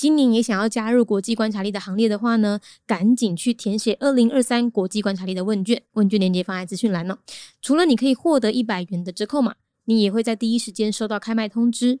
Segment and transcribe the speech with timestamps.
[0.00, 7.18] 今年也想要加入国际观察力的行列的话呢，赶紧去填写二零二三国际观察力的问卷，问卷链接放在资讯栏哦。
[7.60, 12.00] 除了你可以获得一百元的折扣码，你也会在第一时间收到开卖通知。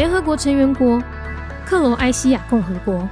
[0.00, 0.98] 联合国成员国
[1.66, 3.06] 克罗埃西亚共和国。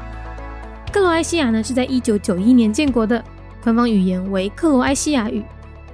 [0.91, 3.23] 克罗埃西亚呢是在一九九一年建国的，
[3.63, 5.45] 官方语言为克罗埃西亚语，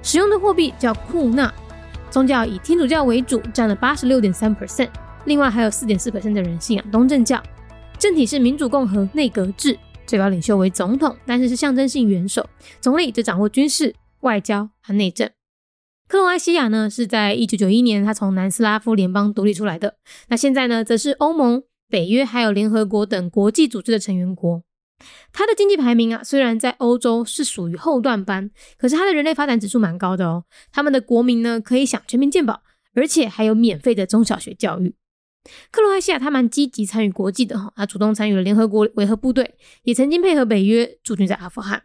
[0.01, 1.53] 使用的货币叫库纳，
[2.09, 4.87] 宗教以天主教为主，占了八十六点三 percent，
[5.25, 7.43] 另外还有四点四 percent 的人信仰东正教。
[7.99, 12.47] 政体是民主共和内阁制，最高领袖为总统，但是是象征性元首，
[12.79, 15.29] 总理则掌握军事、外交和内政。
[16.07, 19.97] 克罗埃西亚呢，是在一九九一年，它从南斯拉夫联邦独立出来的。
[20.27, 24.63] 那现在呢，则是欧盟、北约还有联合国等国际组织的成员国。
[25.33, 30.45] 它的经济排名啊，虽然在欧洲是属于后段班，可是它的人类发展指数蛮高的哦。
[30.71, 32.61] 他们的国民呢，可以享全民健保，
[32.93, 34.95] 而且还有免费的中小学教育。
[35.71, 41.81] 克罗埃西亚它蛮积极参与国际的哈，它主动参与了联合国维和部队，也曾经配合北约驻军在阿富汗。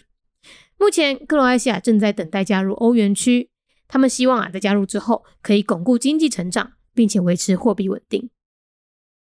[0.79, 3.50] 目前，克罗埃西亚正在等待加入欧元区。
[3.91, 8.31] 他们希望啊，在加入之后可以巩固经济成长，并且维持货币稳定。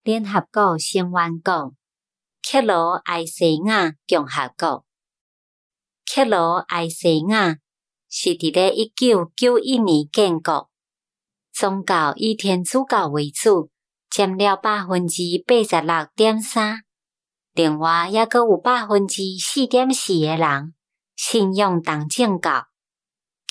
[0.03, 1.73] 联合国成员国
[2.41, 4.85] 克罗埃西亚共和国，
[6.05, 7.57] 克罗埃西亚
[8.09, 10.69] 是伫咧一九九一年建国，
[11.51, 13.71] 宗教以天主教为主，
[14.09, 16.83] 占了百分之八十六点三。
[17.53, 20.73] 另外，抑阁有百分之四点四诶人
[21.15, 22.67] 信仰东正教。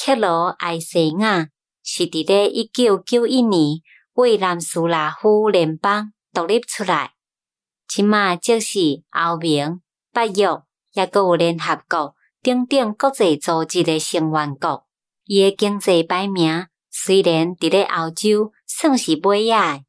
[0.07, 1.49] 克罗埃西亚
[1.83, 3.81] 是伫咧一九九一年
[4.13, 7.15] 为南斯拉夫联邦独立出来，
[7.89, 9.81] 即马即是欧盟、
[10.13, 14.87] 北约，也阁有联合国等等国际组织的成员国。
[15.25, 19.85] 伊诶经济排名虽然伫咧欧洲算是尾仔，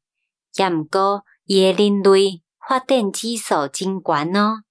[0.54, 4.62] 也毋过伊诶人类发展指数真悬哦。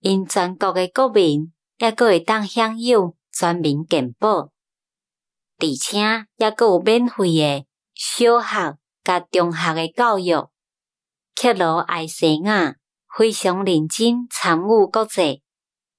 [0.00, 3.14] 因全国诶国民也阁会当享有。
[3.32, 4.52] 全民健保，
[5.58, 10.48] 而且也阁有免费诶小学甲中学诶教育。
[11.34, 12.76] 克罗埃西亚
[13.16, 15.42] 非常认真参与国际，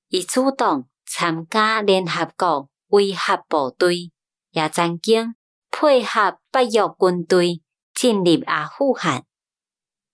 [0.09, 4.11] 伊主动参加联合国维和部队，
[4.51, 5.35] 也曾经
[5.71, 7.61] 配合北约军队
[7.93, 9.25] 进入阿富汗。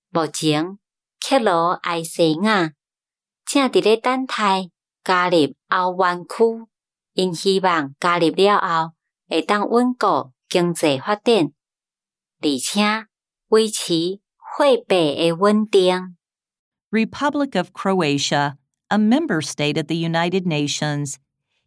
[0.09, 0.79] 目前，
[1.19, 2.71] 克罗埃西亚
[3.45, 4.69] 正伫咧等待
[5.03, 6.68] 加入欧元区。
[7.18, 8.92] 因希望加入了后，
[9.28, 11.52] 会当稳固经济发展，
[12.40, 13.06] 而且
[13.48, 16.16] 维持货币的稳定。
[16.90, 18.56] Republic of Croatia,
[18.88, 21.16] a member state of the United Nations.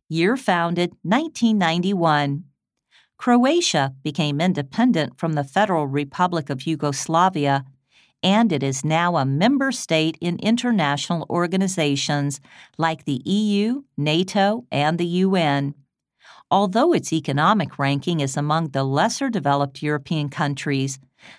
[0.10, 2.44] Year founded 1991.
[3.18, 7.66] Croatia became independent from the Federal Republic of Yugoslavia
[8.23, 12.41] and it is now a member state in international organizations
[12.79, 15.75] like the EU, NATO, and the UN.
[16.51, 20.99] Although its economic ranking is among the lesser developed European countries,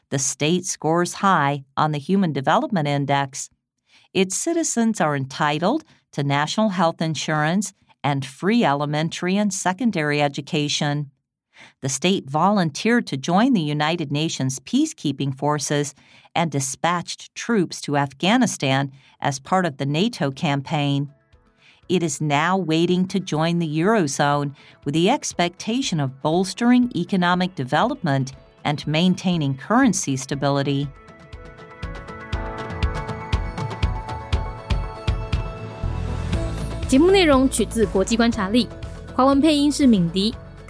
[0.10, 3.50] the state scores high on the Human Development Index.
[4.14, 5.84] Its citizens are entitled
[6.14, 11.12] to national health insurance and free elementary and secondary education.
[11.82, 15.94] The state volunteered to join the United Nations peacekeeping forces
[16.36, 21.14] and dispatched troops to Afghanistan as part of the NATO campaign.
[21.90, 24.56] It is now waiting to join the Eurozone
[24.86, 28.34] with the expectation of bolstering economic development
[28.64, 30.88] and maintaining currency stability.